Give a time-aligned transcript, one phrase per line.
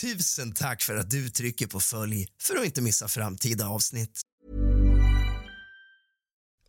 [0.00, 4.20] Tusen tack för att du trycker på följ för att inte missa framtida avsnitt.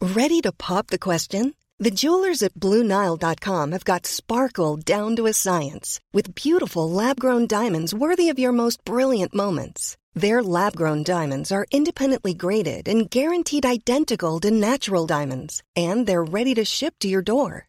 [0.02, 1.54] Ready to pop the question?
[1.84, 7.94] The jewelers at BlueNile.com have got sparkle down to a science with beautiful lab-grown diamonds
[7.94, 9.98] worthy of your most brilliant moments.
[10.22, 16.56] Their lab-grown diamonds are independently graded and guaranteed identical to natural diamonds, and they're ready
[16.56, 17.69] to ship to your door.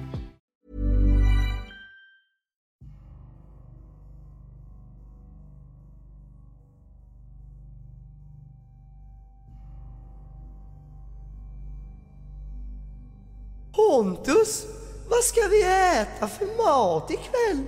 [14.01, 14.65] Pontus,
[15.09, 17.65] vad ska vi äta för mat ikväll?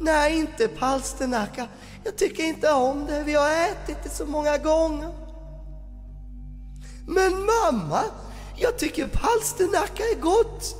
[0.00, 1.68] Nej, inte palsternacka.
[2.04, 3.22] Jag tycker inte om det.
[3.22, 5.14] Vi har ätit det så många gånger.
[7.06, 8.00] Men mamma,
[8.56, 10.76] jag tycker palsternacka är gott.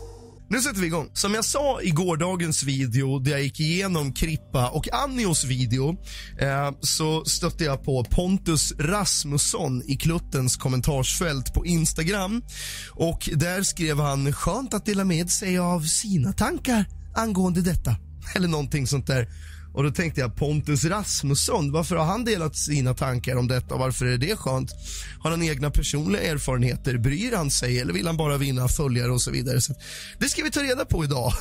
[0.49, 1.11] Nu sätter vi igång.
[1.13, 5.97] Som jag sa i gårdagens video där jag gick igenom Krippa och Annios video
[6.41, 12.43] eh, så stötte jag på Pontus Rasmusson i Kluttens kommentarsfält på Instagram.
[12.91, 17.97] Och Där skrev han skönt att dela med sig av sina tankar angående detta.
[18.37, 19.29] Eller någonting sånt där.
[19.77, 23.77] Och Då tänkte jag Pontus Rasmusson, varför har han delat sina tankar om detta?
[23.77, 24.71] Varför är det skönt?
[25.19, 26.99] Har han egna personliga erfarenheter?
[26.99, 29.61] Bryr han sig eller vill han bara vinna följare och så vidare?
[29.61, 29.75] Så
[30.19, 31.33] det ska vi ta reda på idag.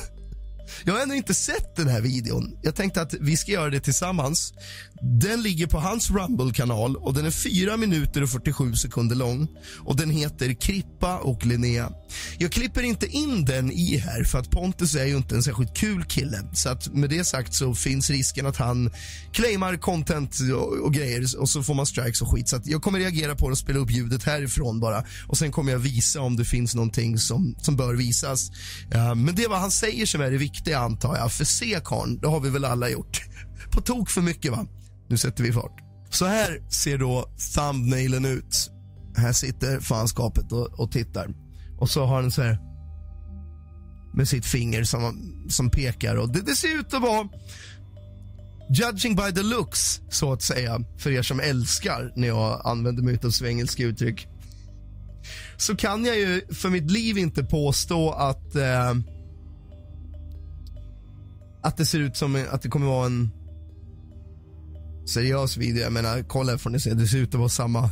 [0.84, 2.58] Jag har ännu inte sett den här videon.
[2.62, 4.52] Jag tänkte att vi ska göra det tillsammans.
[5.02, 9.48] Den ligger på hans Rumble-kanal och den är 4 minuter och 47 sekunder lång.
[9.84, 11.90] Och Den heter Krippa och Linnea.
[12.38, 15.76] Jag klipper inte in den i här för att Pontus är ju inte en särskilt
[15.76, 16.42] kul kille.
[16.52, 18.90] Så att med det sagt så finns risken att han
[19.32, 22.48] claimar content och, och grejer och så får man strikes och skit.
[22.48, 25.04] Så jag kommer reagera på det och spela upp ljudet härifrån bara.
[25.26, 28.50] Och Sen kommer jag visa om det finns någonting som, som bör visas.
[28.94, 31.32] Uh, men det är vad han säger som är det viktiga antar jag.
[31.32, 33.22] För se karln, det har vi väl alla gjort.
[33.72, 34.66] På tok för mycket va?
[35.08, 35.80] Nu sätter vi fart.
[36.10, 38.70] Så här ser då thumbnailen ut.
[39.16, 41.34] Här sitter fanskapet och, och tittar.
[41.78, 42.58] Och så har han så här
[44.14, 46.16] med sitt finger som, som pekar.
[46.16, 47.28] Och det, det ser ut att vara
[48.70, 53.18] judging by the looks, så att säga, för er som älskar när jag använder mig
[53.24, 54.28] av svengelska uttryck.
[55.56, 58.94] Så kan jag ju för mitt liv inte påstå att eh,
[61.66, 63.30] att det ser ut som att det kommer vara en
[65.08, 65.82] seriös video.
[65.82, 66.94] Jag menar, kolla får ni se.
[66.94, 67.90] Det ser ut att vara samma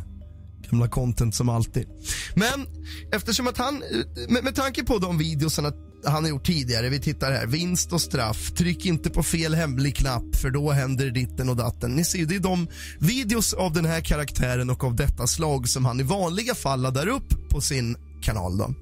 [0.69, 1.87] gamla content som alltid.
[2.35, 2.67] Men
[3.11, 3.83] eftersom att han,
[4.29, 5.71] med, med tanke på de videosarna
[6.05, 9.95] han har gjort tidigare, vi tittar här, vinst och straff, tryck inte på fel hemlig
[9.95, 11.95] knapp för då händer ditten och datten.
[11.95, 12.67] Ni ser, ju, det är de
[12.99, 17.07] videos av den här karaktären och av detta slag som han i vanliga fall laddar
[17.07, 18.73] upp på sin kanal då.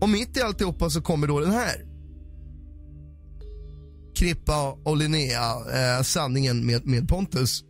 [0.00, 1.93] Och mitt i alltihopa så kommer då den här.
[4.14, 7.62] Krippa och Linnea, eh, sanningen med, med Pontus.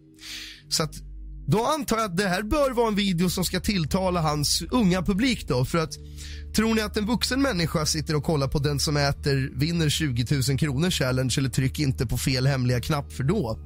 [0.69, 0.95] Så att
[1.47, 5.03] då antar jag att det här bör vara en video som ska tilltala hans unga
[5.03, 5.65] publik då.
[5.65, 5.93] För att
[6.57, 10.27] tror ni att en vuxen människa sitter och kollar på den som äter vinner 20
[10.49, 13.59] 000 kronor challenge eller tryck inte på fel hemliga knapp för då?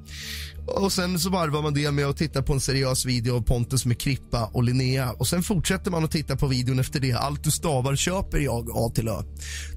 [0.66, 3.86] Och sen så varvar man det med att titta på en seriös video av Pontus
[3.86, 7.12] med Krippa och Linnea och sen fortsätter man att titta på videon efter det.
[7.12, 9.22] Allt du stavar köper jag A till Ö.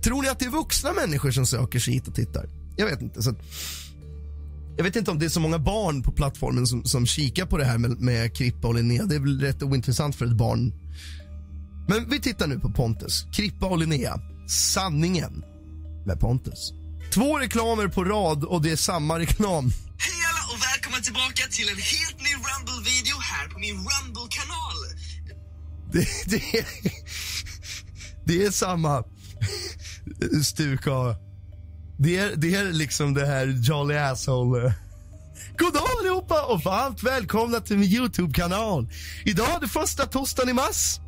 [0.04, 2.60] Tror ni att det är vuxna människor som söker sig hit och tittar?
[2.75, 3.23] Jag vet inte.
[3.23, 3.35] Så
[4.77, 7.57] jag vet inte om det är så många barn på plattformen som, som kikar på
[7.57, 9.06] det här med, med Krippa och Linnea.
[9.06, 10.73] Det är väl rätt ointressant för ett barn.
[11.88, 13.25] Men vi tittar nu på Pontus.
[13.33, 14.19] Krippa och Linnea.
[14.47, 15.44] Sanningen
[16.06, 16.73] med Pontus.
[17.13, 19.71] Två reklamer på rad och det är samma reklam.
[19.97, 24.77] Hej alla och välkomna tillbaka till en helt ny Rumble-video här på min Rumble-kanal.
[25.94, 26.65] Det, det, är,
[28.25, 29.03] det är samma
[30.44, 31.31] stuk av...
[32.03, 34.74] Det är, det är liksom det här Jolly Asshole.
[35.57, 38.89] God dag allihopa och varmt välkomna till min Youtube-kanal.
[39.25, 41.00] Idag är det första torsdagen i mars.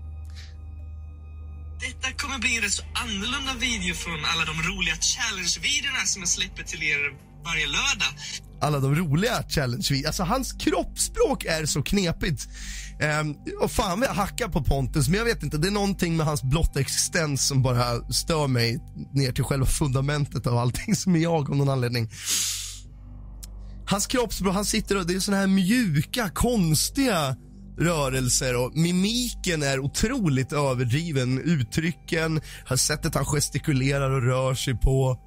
[1.82, 6.30] Detta kommer bli en rätt så annorlunda video från alla de roliga challenge-videorna som jag
[6.30, 7.00] släpper till er
[7.46, 8.14] varje lördag.
[8.62, 12.48] alla de roliga challenge Alltså hans kroppsspråk är så knepigt.
[13.00, 15.58] Eh, och fan vad jag hackar på Pontus, men jag vet inte.
[15.58, 18.80] Det är någonting med hans blotta existens som bara stör mig
[19.14, 22.10] ner till själva fundamentet av allting som är jag av någon anledning.
[23.86, 27.36] Hans kroppsspråk, han sitter och det är såna här mjuka, konstiga
[27.80, 31.40] rörelser och mimiken är otroligt överdriven.
[31.40, 32.42] Uttrycken,
[32.78, 35.18] sättet han gestikulerar och rör sig på.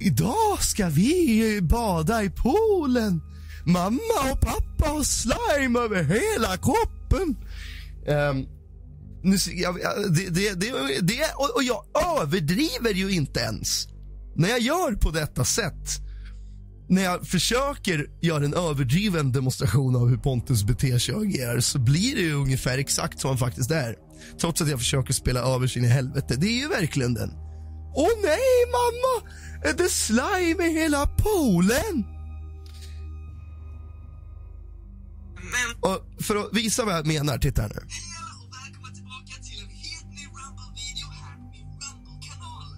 [0.00, 3.20] Idag ska vi bada i poolen.
[3.64, 7.36] Mamma och pappa har slime över hela kroppen.
[8.06, 8.46] Um,
[9.22, 9.74] nu, jag,
[10.14, 11.84] det, det, det, det, och, och jag
[12.20, 13.88] överdriver ju inte ens
[14.36, 16.00] när jag gör på detta sätt.
[16.88, 21.78] När jag försöker göra en överdriven demonstration av hur Pontus beter sig och agerar så
[21.78, 23.96] blir det ju ungefär exakt som han faktiskt är.
[24.40, 26.34] Trots att jag försöker spela över sin i helvete.
[26.36, 27.30] Det är ju verkligen den.
[27.94, 29.32] Åh nej mamma!
[29.64, 32.17] Är det slime i hela poolen?
[35.54, 37.74] Men Och för att visa vad jag menar, titta här nu.
[37.74, 37.86] hej
[38.42, 42.68] och välkomna tillbaka till en helt ny Rumble-video här på min Rumble-kanal.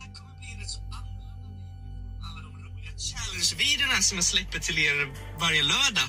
[0.00, 4.24] Detta kommer bli en rätt så annorlunda video från alla de roliga challenge-videorna som jag
[4.34, 4.96] släpper till er
[5.44, 6.08] varje lördag.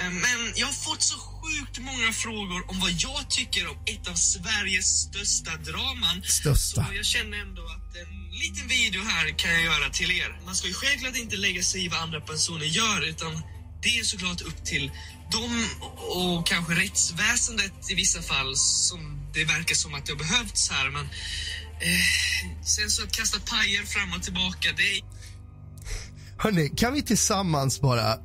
[0.00, 4.04] Eh, Men jag har fått så sjukt många frågor om vad jag tycker om ett
[4.12, 6.16] av Sveriges största draman.
[6.40, 6.84] Största.
[6.86, 8.12] Så jag känner ändå att en
[8.42, 10.40] liten video här kan jag göra till er.
[10.46, 13.32] Man ska ju självklart inte lägga sig i vad andra personer gör utan
[13.82, 14.90] det är såklart upp till
[15.32, 15.66] dem
[15.98, 18.98] och kanske rättsväsendet i vissa fall som
[19.34, 20.90] det verkar som att det har behövts här.
[20.90, 25.02] Men eh, sen så att kasta pajer fram och tillbaka, det är
[26.38, 28.18] Hörni, kan vi tillsammans bara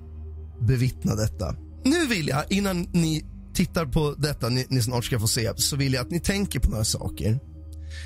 [0.61, 1.55] bevittna detta?
[1.85, 5.75] Nu vill jag, innan ni tittar på detta, ni, ni snart ska få se, så
[5.75, 7.39] vill jag att ni tänker på några saker.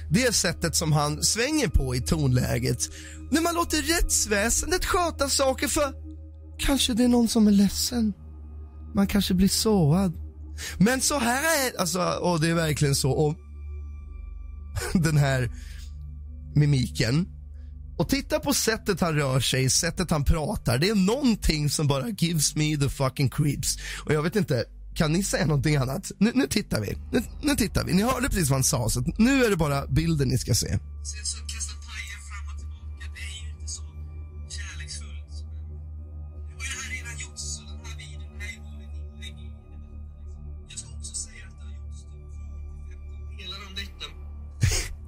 [0.10, 2.90] Det sättet som han svänger på i tonläget
[3.32, 6.06] när man låter rättsväsendet sköta saker för
[6.59, 8.13] kanske det är någon som är ledsen.
[8.95, 10.13] Man kanske blir sårad.
[10.77, 13.12] Men så här är alltså, och det är verkligen så.
[13.12, 13.36] Och
[15.04, 15.51] den här
[16.56, 17.27] mimiken.
[17.98, 20.77] Och titta på sättet han rör sig, sättet han pratar.
[20.77, 23.77] Det är någonting som bara gives me the fucking creeps.
[24.06, 24.65] Och jag vet inte,
[24.95, 26.12] kan ni säga någonting annat?
[26.18, 26.98] Nu, nu tittar vi.
[27.12, 27.94] Nu, nu tittar vi.
[27.94, 30.80] Ni hörde precis vad han sa, så nu är det bara bilden ni ska se.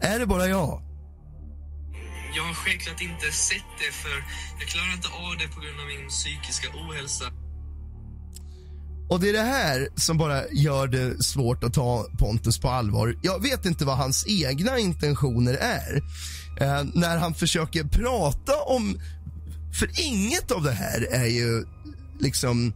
[0.10, 0.82] Är det bara jag?
[2.36, 4.24] Jag har självklart inte sett det för
[4.60, 7.26] jag klarar inte av det på grund av min psykiska ohälsa.
[9.10, 13.16] Och det är det här som bara gör det svårt att ta Pontus på allvar.
[13.22, 15.96] Jag vet inte vad hans egna intentioner är.
[16.62, 19.00] Eh, när han försöker prata om...
[19.80, 21.66] För inget av det här är ju
[22.20, 22.74] liksom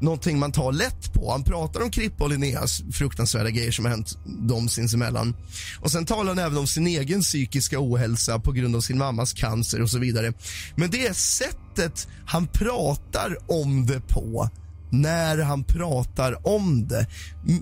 [0.00, 1.30] någonting man tar lätt på.
[1.30, 5.36] Han pratar om Krippa och Linneas fruktansvärda grejer som har hänt dem sinsemellan.
[5.80, 9.32] Och sen talar han även om sin egen psykiska ohälsa på grund av sin mammas
[9.32, 10.32] cancer och så vidare.
[10.76, 14.50] Men det är sättet han pratar om det på
[14.90, 17.06] när han pratar om det.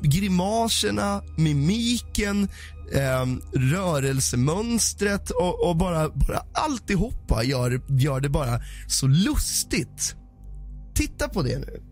[0.03, 2.49] Grimaserna, mimiken,
[2.93, 10.17] eh, rörelsemönstret och, och bara, bara alltihopa gör, gör det bara så lustigt.
[10.95, 11.92] Titta på det nu.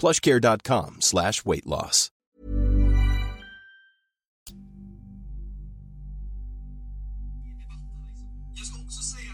[0.00, 2.10] plushcare.com slash weight loss.
[8.54, 9.30] Jag ska också säga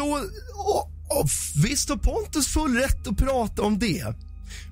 [0.00, 0.12] Så,
[0.54, 0.90] och,
[1.20, 1.28] och,
[1.64, 4.14] visst har Pontus full rätt att prata om det.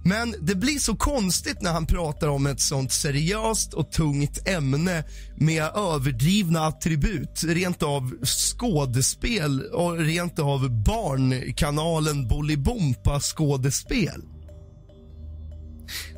[0.04, 5.04] Men det blir så konstigt när han pratar om ett sånt seriöst och tungt ämne
[5.36, 7.44] med överdrivna attribut.
[7.44, 14.22] Rent av skådespel och rent av barnkanalen Bolibompa skådespel.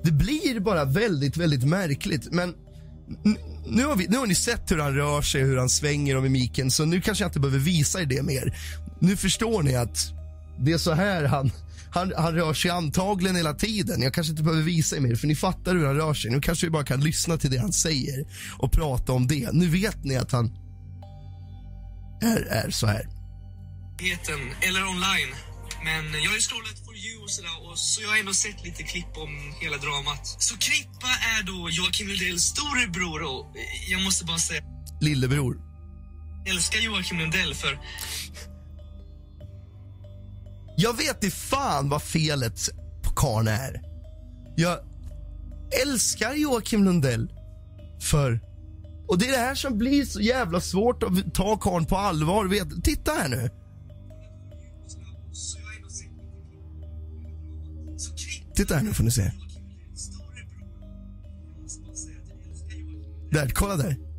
[0.03, 2.33] Det blir bara väldigt, väldigt märkligt.
[2.33, 2.55] Men
[3.67, 6.23] nu har, vi, nu har ni sett hur han rör sig, hur han svänger och
[6.23, 8.59] mimiken, så nu kanske jag inte behöver visa er det mer.
[9.01, 10.13] Nu förstår ni att
[10.59, 11.53] det är så här han,
[11.91, 14.03] han, han rör sig antagligen hela tiden.
[14.03, 16.31] Jag kanske inte behöver visa er mer, för ni fattar hur han rör sig.
[16.31, 18.27] Nu kanske vi bara kan lyssna till det han säger
[18.59, 19.49] och prata om det.
[19.53, 20.53] Nu vet ni att han
[22.23, 23.09] är, är så här.
[24.63, 25.35] eller online.
[25.85, 28.83] Men jag ju scrollat for you och sådär och så jag har ändå sett lite
[28.83, 30.27] klipp om hela dramat.
[30.43, 33.57] Så Krippa är då Joakim Lundells storebror och
[33.89, 34.63] jag måste bara säga
[35.01, 35.57] Lillebror.
[36.45, 37.79] jag älskar Joakim Lundell för
[40.83, 42.61] jag vet i fan vad felet
[43.03, 43.83] på karln är.
[44.57, 44.79] Jag
[45.83, 47.33] älskar Joakim Lundell
[48.03, 48.41] för...
[49.09, 52.45] Och det är det här som blir så jävla svårt att ta karln på allvar.
[52.45, 53.51] Vet, titta här nu.
[58.55, 59.33] Titta här nu får ni se.
[63.31, 64.10] Där, kolla där.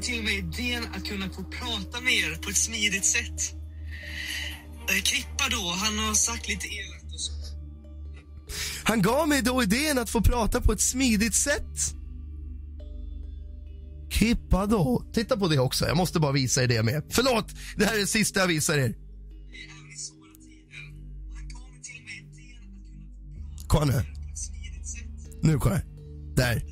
[0.00, 3.54] Mig till med idén att kunna få prata med er på ett smidigt sätt.
[4.88, 7.32] Eh, Krippa då, han har sagt lite elakt och så.
[8.84, 11.94] Han gav mig då idén att få prata på ett smidigt sätt.
[14.10, 15.04] Kippa då.
[15.12, 15.86] Titta på det också.
[15.86, 17.02] Jag måste bara visa er det med.
[17.10, 18.88] Förlåt, det här är det sista jag visar er.
[18.88, 18.96] mig
[23.66, 24.04] Kolla nu.
[25.42, 25.80] Nu kolla.
[26.36, 26.69] Där.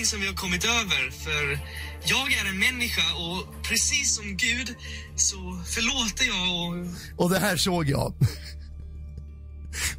[0.00, 1.58] Någonting som vi har kommit över för
[2.04, 4.74] jag är en människa och precis som Gud
[5.16, 8.14] så förlåter jag och Och det här såg jag.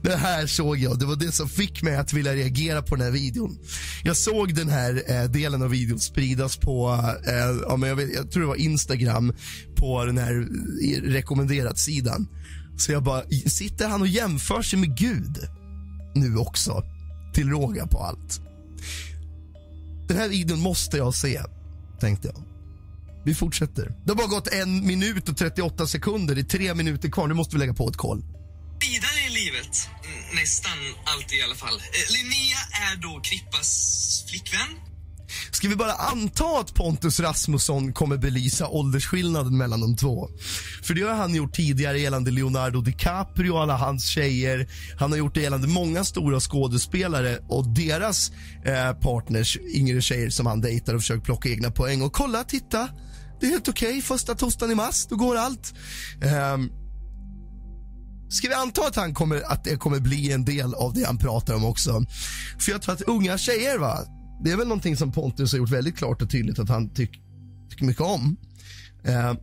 [0.02, 1.00] Det här såg jag.
[1.00, 3.58] Det var det som fick mig att vilja reagera på den här videon.
[4.04, 8.14] Jag såg den här eh, delen av videon spridas på, eh, ja, men jag, vet,
[8.16, 9.34] jag tror det var Instagram,
[9.76, 10.48] på den här
[11.12, 12.28] rekommenderat-sidan.
[12.78, 15.38] Så jag bara, sitter han och jämför sig med Gud
[16.16, 16.84] nu också?
[17.34, 18.42] Till råga på allt.
[20.12, 21.42] Den här videon måste jag se,
[22.00, 22.44] tänkte jag.
[23.26, 23.86] Vi fortsätter.
[24.04, 26.36] Det har bara gått en minut och 38 sekunder.
[26.36, 27.28] Det är tre minuter kvar.
[27.28, 28.24] Nu måste vi lägga på ett koll.
[28.80, 29.90] vidare i livet.
[30.06, 31.76] Mm, nästan alltid i alla fall.
[31.76, 32.58] Eh, Linnea
[32.90, 34.91] är då Krippas flickvän.
[35.52, 40.30] Ska vi bara anta att Pontus Rasmusson kommer belysa åldersskillnaden mellan de två?
[40.84, 44.68] För det har han gjort tidigare gällande Leonardo DiCaprio och alla hans tjejer.
[45.00, 48.32] Han har gjort det gällande många stora skådespelare och deras
[48.66, 52.02] eh, partners, yngre tjejer som han dejtar och försöker plocka egna poäng.
[52.02, 52.90] Och kolla, titta!
[53.40, 54.02] Det är helt okej.
[54.02, 55.74] Första torsdagen i mars, då går allt.
[56.54, 56.72] Um,
[58.32, 61.18] Ska vi anta att, han kommer, att det kommer bli en del av det han
[61.18, 62.06] pratar om också?
[62.60, 64.00] För jag tror att unga tjejer, va?
[64.44, 67.12] Det är väl någonting som Pontus har gjort väldigt klart och tydligt att han tyck,
[67.70, 68.38] tycker mycket om.
[69.04, 69.34] Eh,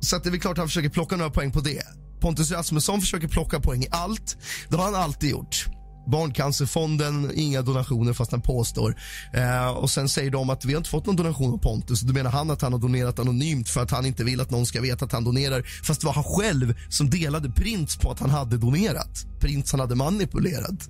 [0.00, 1.82] så att det är väl klart att han försöker plocka några poäng på det.
[2.20, 4.36] Pontus Rasmusson försöker plocka poäng i allt.
[4.68, 5.66] Det har han alltid gjort.
[6.06, 9.00] Barncancerfonden, inga donationer fast han påstår.
[9.34, 12.00] Eh, och sen säger de att vi har inte fått någon donation av Pontus.
[12.00, 14.66] Då menar han att han har donerat anonymt för att han inte vill att någon
[14.66, 15.62] ska veta att han donerar.
[15.84, 19.26] Fast det var han själv som delade prints på att han hade donerat.
[19.40, 20.88] Prints han hade manipulerat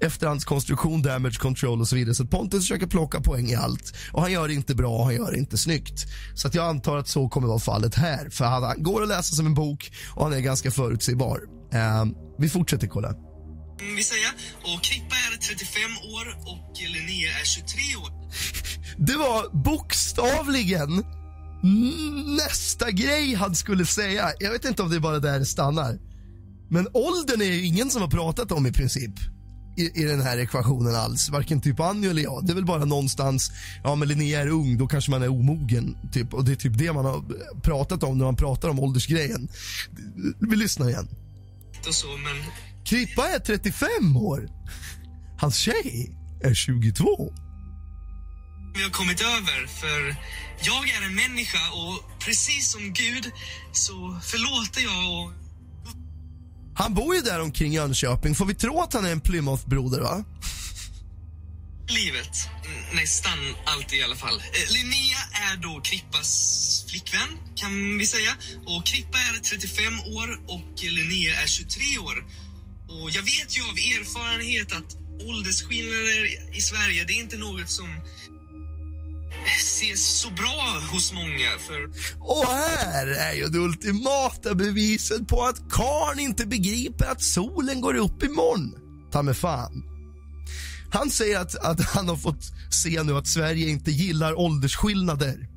[0.00, 2.14] efterhandskonstruktion, damage control och så vidare.
[2.14, 3.94] Så Pontus försöker plocka poäng i allt.
[4.12, 6.06] Och han gör det inte bra, han gör det inte snyggt.
[6.34, 8.30] Så att jag antar att så kommer vara fallet här.
[8.30, 11.40] För han går att läsa som en bok och han är ganska förutsägbar.
[11.72, 12.04] Eh,
[12.38, 13.08] vi fortsätter kolla.
[13.08, 14.28] Mm, vi säga.
[14.62, 15.82] Och Krippa är 35
[16.14, 18.12] år och Linnea är 23 år.
[19.06, 21.04] Det var bokstavligen
[22.36, 25.98] nästa grej han skulle säga, jag vet inte om det är bara där det stannar.
[26.70, 29.14] Men åldern är ju ingen som har pratat om i princip
[29.78, 31.28] i, i den här ekvationen alls.
[31.28, 32.46] Varken typ Anjo eller jag.
[32.46, 33.52] Det är väl bara någonstans,
[33.84, 35.96] ja men Linnea är ung, då kanske man är omogen.
[36.12, 36.34] Typ.
[36.34, 37.24] Och det är typ det man har
[37.62, 39.48] pratat om när man pratar om åldersgrejen.
[40.40, 41.08] Vi lyssnar igen.
[41.88, 42.52] Och så, men
[42.84, 44.48] Krippa är 35 år.
[45.40, 47.32] Hans tjej är 22.
[48.74, 50.16] vi har kommit över för
[50.60, 53.30] jag är en människa och precis som Gud
[53.72, 55.47] så förlåter jag och
[56.78, 58.34] han bor ju där omkring Jönköping.
[58.34, 60.24] Får vi tro att han är en Plymouth-broder, va?
[61.88, 62.34] livet.
[62.64, 64.36] Mm, nästan alltid i alla fall.
[64.38, 66.30] Eh, Linnea är då Krippas
[66.90, 68.32] flickvän, kan vi säga.
[68.66, 72.16] Och Krippa är 35 år och Linnea är 23 år.
[72.88, 74.96] Och jag vet ju av erfarenhet att
[75.28, 77.88] åldersskillnader i Sverige, det är inte något som
[79.56, 81.50] ses så bra hos många.
[81.66, 81.84] För
[82.20, 87.94] Och här är ju det ultimata beviset på att karn inte begriper att solen går
[87.94, 88.74] upp imorgon.
[89.12, 89.84] Ta mig fan.
[90.90, 95.48] Han säger att, att han har fått se nu att Sverige inte gillar åldersskillnader.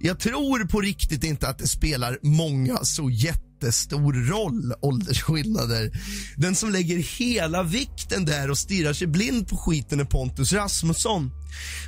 [0.00, 3.10] Jag tror på riktigt inte att det spelar många så
[3.56, 5.90] jättestor roll, åldersskillnader.
[6.36, 11.30] Den som lägger hela vikten där och stirrar sig blind på skiten är Pontus Rasmusson.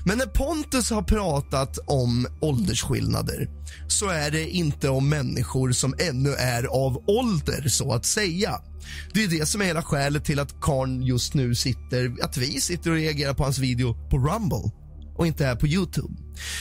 [0.06, 3.48] Men när Pontus har pratat om åldersskillnader
[3.88, 8.60] så är det inte om människor som ännu är av ålder, så att säga.
[9.14, 12.60] Det är det som är hela skälet till att Karn just nu sitter, att vi
[12.60, 14.70] sitter och reagerar på hans video på Rumble
[15.18, 16.14] och inte är på Youtube.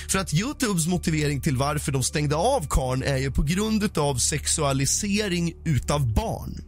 [0.10, 4.16] För att Youtubes motivering till varför de stängde av Karn är ju på grund av
[4.16, 6.67] sexualisering utav barn.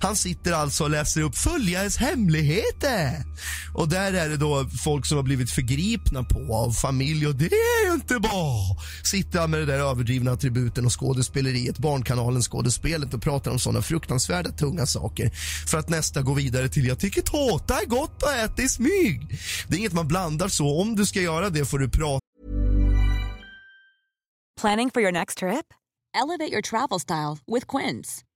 [0.00, 3.24] Han sitter alltså och läser upp följares hemligheter.
[3.74, 7.44] Och där är det då folk som har blivit förgripna på av familj och det
[7.46, 8.76] är ju inte bra.
[9.04, 13.82] Sitter han med det där överdrivna attributen och skådespeleriet, Barnkanalen skådespelet och pratar om såna
[13.82, 15.30] fruktansvärda tunga saker.
[15.70, 19.40] För att nästa gå vidare till jag tycker tårta är gott att äta i smyg.
[19.68, 20.80] Det är inget man blandar så.
[20.80, 22.24] Om du ska göra det får du prata
[24.60, 25.74] Planning for your next trip?
[26.14, 28.24] Elevate your travel style with Quince.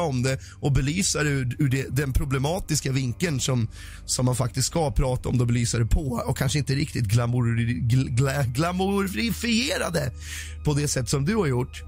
[0.00, 3.68] Om det och belysa det ur, ur det, den problematiska vinkeln som,
[4.04, 7.56] som man faktiskt ska prata om och belysa det på och kanske inte riktigt glamour,
[7.88, 10.12] gl, gla, glamourifiera det
[10.64, 11.82] på det sätt som du har gjort.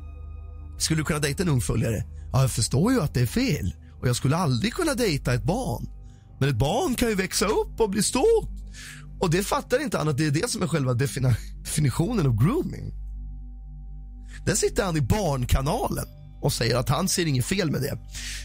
[0.79, 2.05] Skulle du kunna dejta en ung följare?
[2.33, 5.45] Ja, jag förstår ju att det är fel och jag skulle aldrig kunna dejta ett
[5.45, 5.89] barn.
[6.41, 8.51] Men ett barn kan ju växa upp och bli stort.
[9.21, 12.43] Och det fattar inte han att det är det som är själva defini definitionen av
[12.45, 12.93] grooming.
[14.47, 16.07] Där sitter han i Barnkanalen
[16.47, 17.99] och säger att han ser inget fel med det.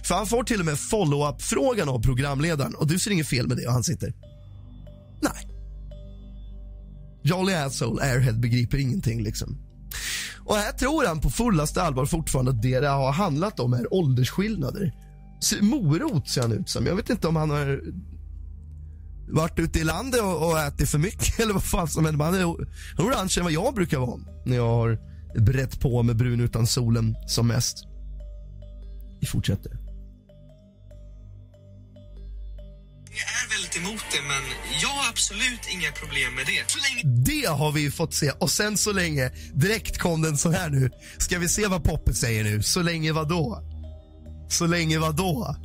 [0.03, 3.57] För han får till och med follow-up-frågan av programledaren och du ser inget fel med
[3.57, 4.13] det och han sitter.
[5.21, 5.47] Nej.
[7.23, 9.57] Jolly asshole airhead begriper ingenting liksom.
[10.45, 13.93] Och här tror han på fullaste allvar fortfarande att det det har handlat om är
[13.93, 14.93] åldersskillnader.
[15.61, 16.85] Morot ser han ut som.
[16.85, 17.81] Jag vet inte om han har
[19.29, 22.25] varit ute i landet och, och ätit för mycket eller vad fan som händer.
[22.25, 22.45] Han är
[22.97, 24.99] orange än vad jag brukar vara när jag har
[25.39, 27.90] brett på med brun utan solen som mest.
[29.21, 29.71] Vi fortsätter.
[33.11, 34.43] jag är väldigt emot det, men
[34.81, 36.71] jag har absolut inga problem med det.
[36.71, 38.31] Så länge Det har vi fått se.
[38.31, 40.89] Och sen så länge, direkt kom den så här nu.
[41.17, 42.63] Ska vi se vad Poppe säger nu?
[42.63, 43.63] Så länge vad då?
[44.49, 45.55] Så länge vad då?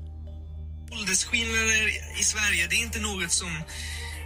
[0.92, 1.88] åldersskillnader
[2.20, 3.52] i Sverige, det är inte något som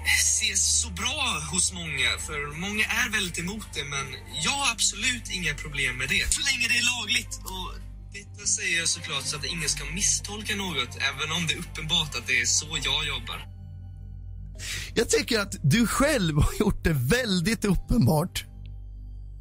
[0.05, 4.07] ses så bra hos många, för många är väldigt emot det, men
[4.45, 6.33] jag har absolut inga problem med det.
[6.33, 7.35] Så länge det är lagligt.
[7.53, 11.59] Och detta säger jag såklart så att ingen ska misstolka något, även om det är
[11.59, 13.47] uppenbart att det är så jag jobbar.
[14.95, 18.45] Jag tycker att du själv har gjort det väldigt uppenbart.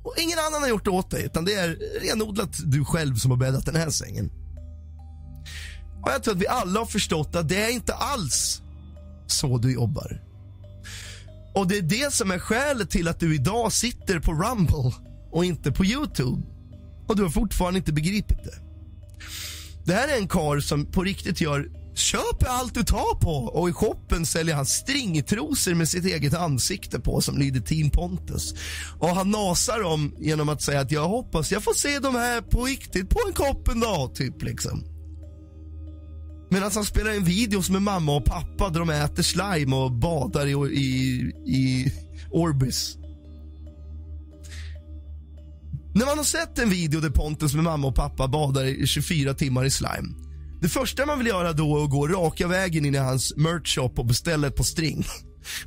[0.03, 3.31] Och ingen annan har gjort det åt dig, utan det är renodlat du själv som
[3.31, 4.31] har bäddat den här sängen.
[6.03, 8.61] Och jag tror att vi alla har förstått att det är inte alls
[9.27, 10.21] så du jobbar.
[11.55, 14.93] Och det är det som är skälet till att du idag sitter på Rumble
[15.31, 16.58] och inte på Youtube.
[17.09, 18.59] Och du har fortfarande inte begripit det.
[19.85, 23.69] Det här är en kar som på riktigt gör Köp allt du tar på och
[23.69, 28.53] i shoppen säljer han stringtrosor med sitt eget ansikte på som lyder Team Pontus.
[28.99, 32.41] Och han nasar dem genom att säga att jag hoppas jag får se de här
[32.41, 34.83] på riktigt på en kopp en dag, typ liksom.
[36.51, 40.47] Medan han spelar in videos med mamma och pappa där de äter slime och badar
[40.47, 40.85] i, i,
[41.45, 41.93] i
[42.31, 42.97] Orbis.
[45.93, 49.33] När man har sett en video där Pontus med mamma och pappa badar i 24
[49.33, 50.15] timmar i slime.
[50.61, 53.75] Det första man vill göra då är att gå raka vägen in i hans merch
[53.75, 55.05] shop och beställa ett på string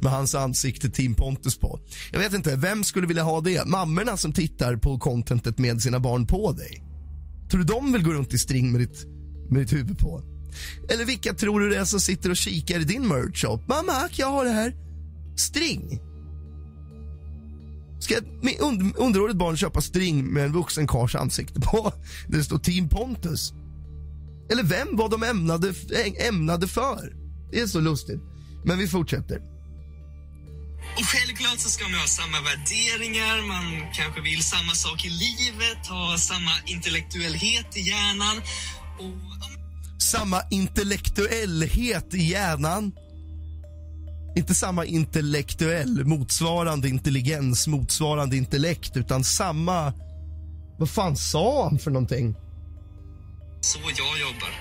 [0.01, 1.81] med hans ansikte Team Pontus på.
[2.13, 3.67] Jag vet inte, vem skulle vilja ha det?
[3.67, 6.83] Mammorna som tittar på contentet med sina barn på dig?
[7.51, 9.07] Tror du de vill gå runt i string med ditt,
[9.51, 10.23] med ditt huvud på?
[10.91, 13.61] Eller vilka tror du det är som sitter och kikar i din merch shop?
[13.67, 14.75] Mamma, jag har det här.
[15.37, 16.01] String.
[18.03, 21.93] Ska ett und underårigt barn köpa string med en vuxen kars ansikte på?
[22.29, 23.53] Det står Team Pontus.
[24.51, 25.75] Eller vem var de ämnade,
[26.29, 27.17] ämnade för?
[27.51, 28.21] Det är så lustigt.
[28.65, 29.37] Men vi fortsätter.
[30.97, 35.87] Och självklart så ska man ha samma värderingar, man kanske vill samma sak i livet,
[35.87, 38.37] ha samma intellektuellhet i hjärnan
[38.99, 40.03] och...
[40.03, 42.93] Samma intellektuellhet i hjärnan.
[44.37, 49.93] Inte samma intellektuell, motsvarande intelligens, motsvarande intellekt, utan samma...
[50.79, 52.35] Vad fan sa han för någonting?
[53.61, 54.53] Så jag jobbar.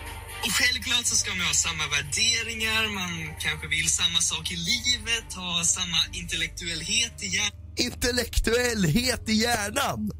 [0.43, 5.33] Och självklart så ska man ha samma värderingar, man kanske vill samma sak i livet,
[5.35, 7.51] ha samma intellektuellhet i hjärnan.
[7.75, 10.11] Intellektuellhet i hjärnan?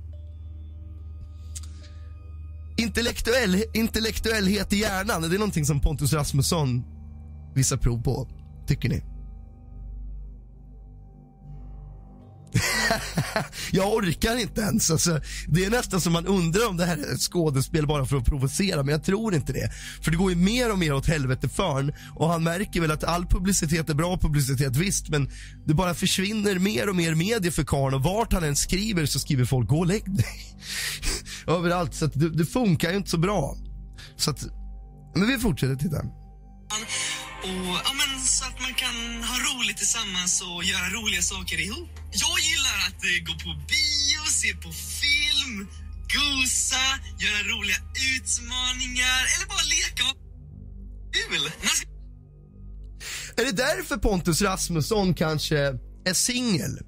[2.77, 6.83] Intellektuell, intellektuellhet i hjärnan, är det någonting som Pontus Rasmusson
[7.55, 8.27] visar prov på?
[8.67, 9.10] Tycker ni?
[13.71, 14.91] jag orkar inte ens.
[14.91, 18.17] Alltså, det är nästan som man undrar om det här är ett skådespel bara för
[18.17, 19.71] att provocera, men jag tror inte det.
[20.01, 23.03] För det går ju mer och mer åt helvete förn och han märker väl att
[23.03, 25.29] all publicitet är bra publicitet, visst, men
[25.65, 29.19] det bara försvinner mer och mer medier för karln och vart han än skriver så
[29.19, 30.55] skriver folk gå och lägg dig.
[31.47, 33.57] Överallt, så det, det, funkar ju inte så bra.
[34.17, 34.45] Så att,
[35.15, 35.99] men vi fortsätter titta.
[37.43, 42.00] Och, ja, men, så att man kan ha roligt tillsammans och göra roliga saker ihop.
[42.87, 45.67] Att eh, gå på bio, se på film,
[46.15, 46.85] gosa,
[47.23, 47.79] göra roliga
[48.15, 50.17] utmaningar eller bara leka och
[51.13, 51.51] kul.
[53.37, 55.57] Är det därför Pontus Rasmusson kanske
[56.05, 56.79] är singel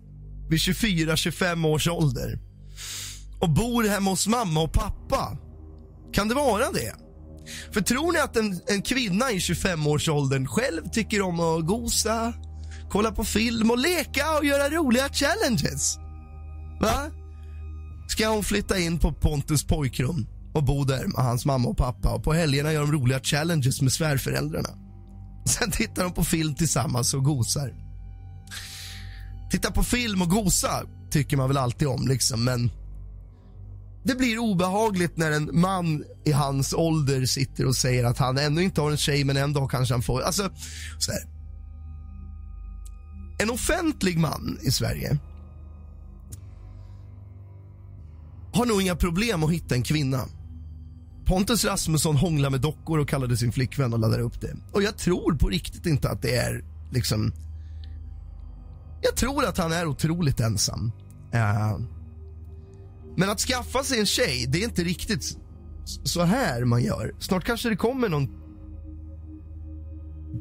[0.49, 2.39] vid 24-25 års ålder
[3.39, 5.37] och bor hemma hos mamma och pappa?
[6.13, 6.95] Kan det vara det?
[7.71, 12.33] För tror ni att en, en kvinna i 25-årsåldern själv tycker om att gosa,
[12.93, 15.97] kolla på film och leka och göra roliga challenges?
[16.81, 17.11] Va?
[18.07, 22.09] Ska hon flytta in på Pontus pojkrum och bo där med hans mamma och pappa
[22.09, 24.69] och på helgerna gör de roliga challenges med svärföräldrarna.
[25.45, 27.73] Sen tittar de på film tillsammans och gosar.
[29.51, 32.71] Titta på film och gosa tycker man väl alltid om liksom, men
[34.03, 38.63] det blir obehagligt när en man i hans ålder sitter och säger att han ännu
[38.63, 40.21] inte har en tjej, men en dag kanske han får.
[40.21, 40.49] Alltså,
[40.99, 41.32] så här.
[43.43, 45.17] En offentlig man i Sverige
[48.53, 50.25] har nog inga problem att hitta en kvinna.
[51.25, 54.55] Pontus Rasmusson hånglar med dockor och kallade sin flickvän och laddade upp det.
[54.71, 57.33] Och jag tror på riktigt inte att det är liksom...
[59.01, 60.91] Jag tror att han är otroligt ensam.
[61.33, 61.79] Uh,
[63.17, 65.37] men att skaffa sig en tjej, det är inte riktigt
[65.85, 67.15] så här man gör.
[67.19, 68.27] Snart kanske det kommer någon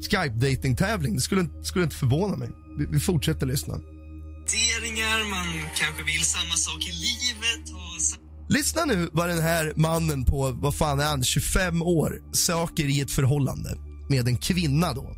[0.01, 1.15] Skype-dating-tävling.
[1.15, 2.49] Det skulle, skulle inte förvåna mig.
[2.77, 3.73] Vi, vi fortsätter lyssna.
[5.29, 7.69] Man kanske vill samma sak i livet.
[7.69, 8.19] Och...
[8.49, 13.01] Lyssna nu vad den här mannen på, vad fan är han, 25 år söker i
[13.01, 13.77] ett förhållande
[14.09, 15.15] med en kvinna då.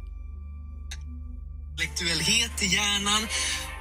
[1.71, 3.27] Intellektuellhet i hjärnan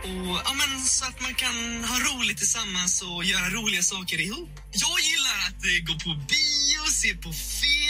[0.04, 4.52] och ja, men, så att man kan ha roligt tillsammans och göra roliga saker ihop.
[4.84, 7.83] Jag gillar att eh, gå på bio, se på film,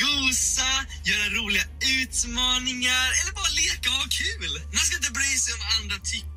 [0.00, 0.70] gosa,
[1.10, 1.64] göra roliga
[2.02, 4.52] utmaningar eller bara leka och ha kul.
[4.74, 6.30] Man ska inte bry sig om andra tycker.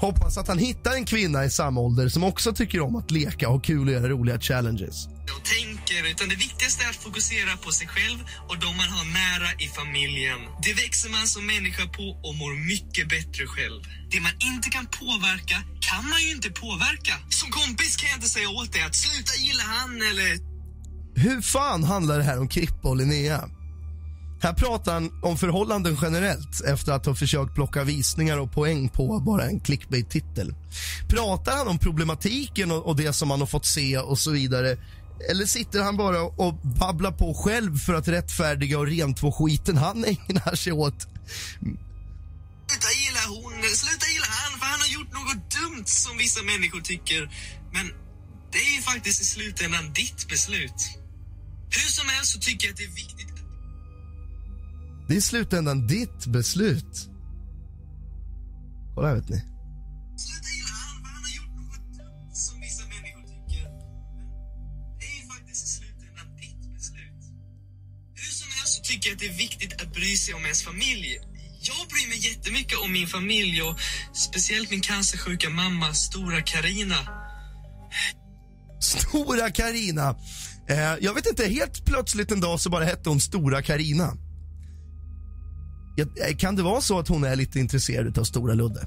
[0.00, 3.48] Hoppas att han hittar en kvinna i samma ålder som också tycker om att leka
[3.48, 5.08] och ha kul och göra roliga challenges.
[5.26, 9.04] Jag tänker, utan det viktigaste är att fokusera på sig själv och de man har
[9.04, 10.40] nära i familjen.
[10.64, 13.82] Det växer man som människa på och mår mycket bättre själv.
[14.10, 17.14] Det man inte kan påverka kan man ju inte påverka.
[17.28, 20.49] Som kompis kan jag inte säga åt dig att sluta gilla han eller...
[21.14, 23.48] Hur fan handlar det här om Kippa och Linnea?
[24.42, 29.18] Här pratar han om förhållanden generellt efter att ha försökt plocka visningar och poäng på
[29.18, 30.54] bara en clickbait-titel.
[31.08, 34.76] Pratar han om problematiken och, och det som han har fått se och så vidare
[35.30, 40.04] Eller sitter han bara och babblar på själv för att rättfärdiga och rentvå skiten han
[40.04, 41.06] ägnar sig åt?
[42.70, 46.80] Sluta gilla hon, sluta gilla han, för han har gjort något dumt som vissa människor
[46.80, 47.30] tycker.
[47.72, 47.92] Men
[48.52, 50.80] det är ju faktiskt i slutändan ditt beslut.
[51.70, 53.28] Hur som helst så tycker jag att det är viktigt
[55.08, 57.08] Det är i slutändan ditt beslut.
[58.94, 59.40] Kolla här, vet ni.
[60.16, 63.64] Sluta gilla han, för han har gjort något dumt som vissa människor tycker.
[64.98, 67.22] Det är ju faktiskt i slutändan ditt beslut.
[68.14, 70.62] Hur som helst så tycker jag att det är viktigt att bry sig om ens
[70.62, 71.20] familj.
[71.62, 73.80] Jag bryr mig jättemycket om min familj och
[74.14, 77.29] speciellt min cancersjuka mamma, stora Karina.
[78.80, 80.16] Stora Karina.
[80.68, 84.16] Eh, jag vet inte, helt plötsligt en dag så bara hette hon Stora Karina.
[85.98, 88.86] Eh, kan det vara så att hon är lite intresserad av Stora Ludde?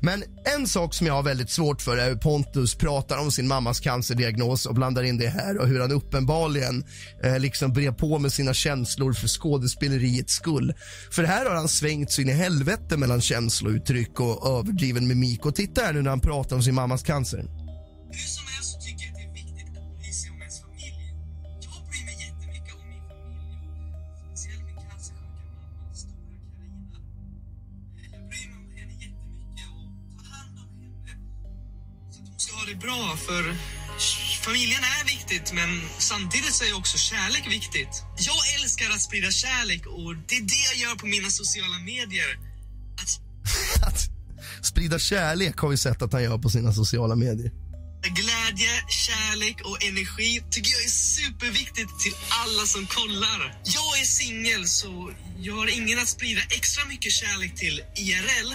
[0.00, 0.24] Men
[0.56, 3.80] en sak som jag har väldigt svårt för är hur Pontus pratar om sin mammas
[3.80, 6.84] cancerdiagnos och blandar in det här och hur han uppenbarligen
[7.24, 10.74] eh, liksom brer på med sina känslor för skådespeleriets skull.
[11.10, 15.46] För här har han svängt så in i helvete mellan känslouttryck och överdriven mimik.
[15.46, 17.61] Och titta här nu när han pratar om sin mammas cancer.
[18.16, 20.60] Hur som helst så tycker jag att det är viktigt att bry sig om ens
[20.64, 21.00] familj.
[21.66, 23.54] Jag bryr mig jättemycket om min familj
[24.06, 26.98] och speciellt min cancersjuka mamma, stora Karina.
[28.14, 31.12] Jag bryr mig om henne jättemycket och tar hand om henne
[32.12, 33.42] så att hon ska ha det bra för
[34.48, 37.94] familjen är viktigt men samtidigt så är också kärlek viktigt.
[38.16, 42.30] Jag älskar att sprida kärlek och det är det jag gör på mina sociala medier.
[43.02, 43.12] Att
[43.88, 44.00] Att
[44.66, 47.52] sprida kärlek har vi sett att han gör på sina sociala medier.
[48.02, 53.40] Glädje, kärlek och energi tycker jag är superviktigt till alla som kollar.
[53.64, 58.54] Jag är singel så jag har ingen att sprida extra mycket kärlek till IRL.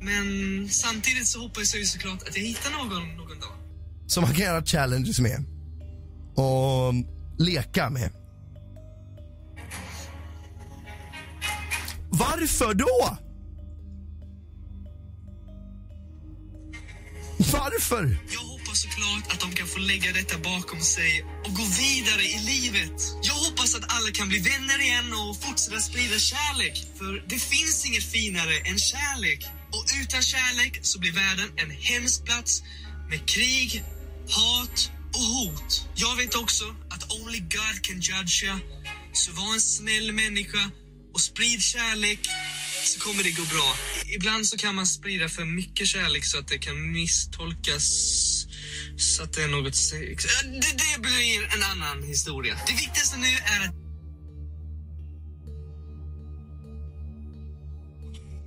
[0.00, 3.52] Men samtidigt så hoppas jag ju såklart att jag hittar någon någon dag.
[4.06, 5.44] Som man kan göra challenges med.
[6.36, 6.94] Och
[7.38, 8.12] leka med.
[12.10, 13.18] Varför då?
[17.52, 18.18] Varför?
[18.84, 22.38] Jag hoppas såklart att de kan få lägga detta bakom sig och gå vidare i
[22.52, 23.02] livet.
[23.22, 26.86] Jag hoppas att alla kan bli vänner igen och fortsätta sprida kärlek.
[26.98, 29.40] För det finns inget finare än kärlek.
[29.72, 32.62] Och utan kärlek så blir världen en hemsk plats
[33.10, 33.84] med krig,
[34.28, 35.88] hat och hot.
[35.94, 38.58] Jag vet också att only God can judge you.
[39.12, 40.70] Så var en snäll människa
[41.14, 42.20] och sprid kärlek
[42.84, 43.74] så kommer det gå bra.
[44.14, 48.31] Ibland så kan man sprida för mycket kärlek så att det kan misstolkas
[48.96, 50.24] så att det är något sex.
[50.24, 52.54] Ja, Det, det blir en annan historia.
[52.66, 53.74] Det viktigaste nu är att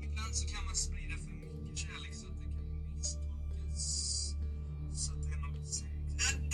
[0.04, 3.84] Ibland så kan man sprida för mycket kärlek så att det kan misstolkas
[5.04, 5.92] så att det är något sex.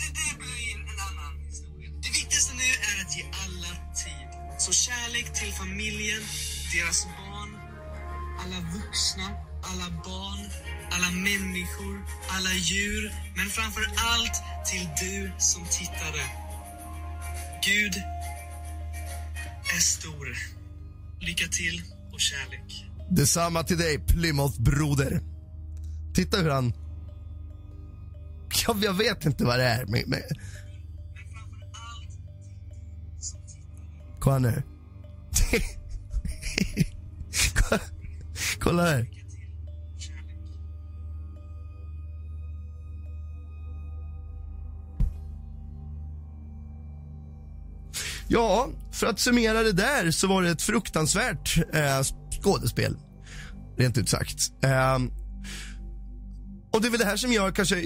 [0.00, 1.88] Det, det blir en annan historia.
[2.04, 4.28] Det viktigaste nu är att ge alla tid.
[4.58, 6.22] Så kärlek till familjen,
[6.74, 7.50] deras barn,
[8.42, 9.28] alla vuxna,
[9.68, 10.40] alla barn,
[11.02, 16.22] alla människor, alla djur, men framför allt till du som tittare.
[17.64, 18.02] Gud
[19.76, 20.36] är stor.
[21.20, 22.86] Lycka till och kärlek.
[23.10, 25.20] Detsamma till dig, Plymouth-broder.
[26.14, 26.72] Titta hur han...
[28.82, 29.86] Jag, vet inte vad det är.
[29.86, 30.20] Men, men...
[34.20, 34.62] Kolla nu.
[38.58, 39.21] Kolla här.
[48.32, 52.02] Ja, för att summera det där så var det ett fruktansvärt eh,
[52.40, 52.96] skådespel.
[53.78, 54.52] Rent ut sagt.
[54.64, 54.98] Eh,
[56.72, 57.84] och det är väl det här som gör kanske...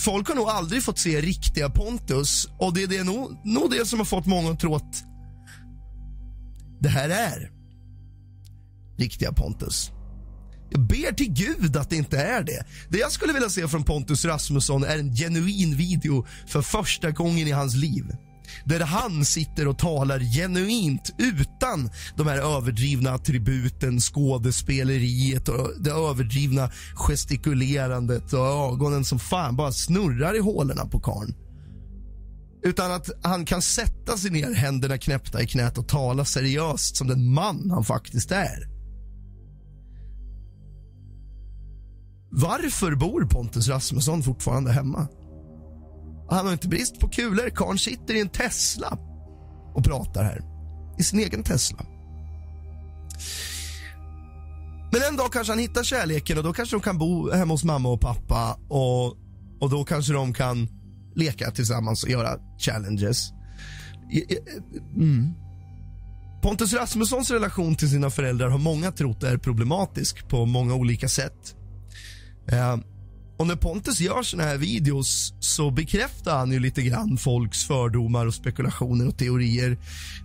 [0.00, 3.86] Folk har nog aldrig fått se riktiga Pontus och det är det nog, nog det
[3.86, 5.04] som har fått många att tro att
[6.80, 7.50] det här är
[8.98, 9.90] riktiga Pontus.
[10.70, 12.64] Jag ber till Gud att det inte är det.
[12.88, 17.48] Det jag skulle vilja se från Pontus Rasmusson är en genuin video för första gången
[17.48, 18.04] i hans liv.
[18.64, 26.70] Där han sitter och talar genuint utan de här överdrivna attributen, skådespeleriet och det överdrivna
[26.94, 31.34] gestikulerandet och ögonen som fan bara snurrar i hålorna på karn.
[32.64, 37.08] Utan att han kan sätta sig ner, händerna knäppta i knät och tala seriöst som
[37.08, 38.72] den man han faktiskt är.
[42.30, 45.08] Varför bor Pontus Rasmusson fortfarande hemma?
[46.28, 47.50] Han har inte brist på kulor.
[47.50, 48.98] Karln sitter i en Tesla
[49.74, 50.42] och pratar här.
[50.98, 51.86] I sin egen Tesla.
[54.92, 57.64] Men en dag kanske han hittar kärleken och då kanske de kan bo hemma hos
[57.64, 59.06] mamma och pappa och,
[59.60, 60.68] och då kanske de kan
[61.14, 63.32] leka tillsammans och göra challenges.
[64.96, 65.32] Mm.
[66.42, 71.56] Pontus Rasmussons relation till sina föräldrar har många trott är problematisk på många olika sätt.
[72.48, 72.76] Eh,
[73.42, 78.26] och när Pontus gör såna här videos så bekräftar han ju lite grann folks fördomar
[78.26, 79.78] och spekulationer och teorier.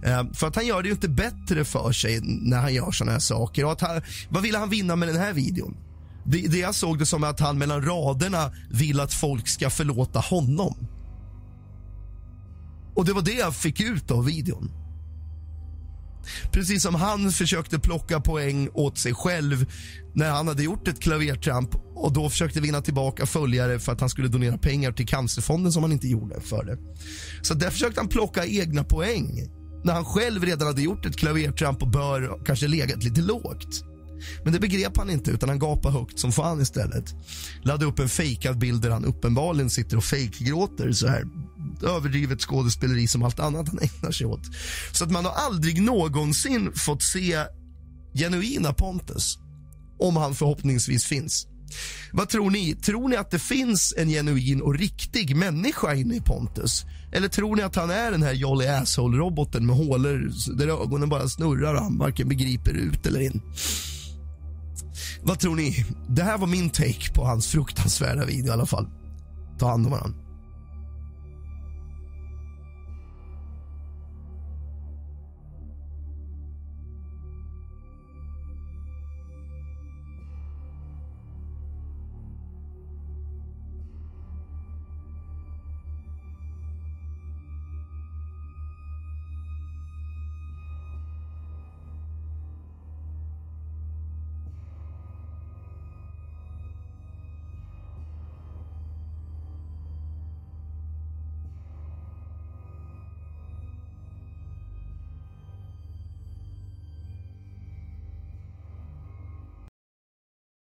[0.03, 3.11] Eh, för att han gör det ju inte bättre för sig när han gör såna
[3.11, 3.65] här saker.
[3.65, 5.77] Och att han, vad ville han vinna med den här videon?
[6.25, 10.19] Det, det jag såg det som att han mellan raderna vill att folk ska förlåta
[10.19, 10.87] honom.
[12.95, 14.71] Och det var det jag fick ut av videon.
[16.51, 19.65] Precis som han försökte plocka poäng åt sig själv
[20.13, 24.09] när han hade gjort ett klavertramp och då försökte vinna tillbaka följare för att han
[24.09, 26.77] skulle donera pengar till Cancerfonden som han inte gjorde för det.
[27.41, 29.49] Så där försökte han plocka egna poäng
[29.83, 33.83] när han själv redan hade gjort ett klavertramp och bör kanske legat lite lågt.
[34.43, 37.15] Men det begrep han inte, utan han gapade högt som fan istället.
[37.61, 41.25] Laddade upp en fejkad bild där han uppenbarligen sitter och fejkgråter så här
[41.83, 44.41] överdrivet skådespeleri som allt annat han ägnar sig åt.
[44.91, 47.37] Så att man har aldrig någonsin fått se
[48.13, 49.37] genuina Pontus.
[49.99, 51.47] Om han förhoppningsvis finns.
[52.11, 52.75] Vad tror ni?
[52.75, 56.85] Tror ni att det finns en genuin och riktig människa inne i Pontus?
[57.11, 61.27] Eller tror ni att han är den här jolly asshole-roboten med hålor där ögonen bara
[61.27, 63.41] snurrar och han varken begriper ut eller in?
[65.23, 65.85] Vad tror ni?
[66.09, 68.87] Det här var min take på hans fruktansvärda video i alla fall.
[69.59, 70.26] Ta hand om varandra.